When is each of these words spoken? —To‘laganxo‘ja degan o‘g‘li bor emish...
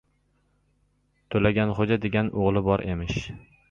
—To‘laganxo‘ja 1.35 2.01
degan 2.09 2.35
o‘g‘li 2.47 2.69
bor 2.73 2.89
emish... 2.93 3.35